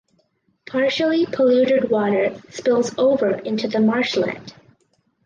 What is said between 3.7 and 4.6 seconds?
marshland.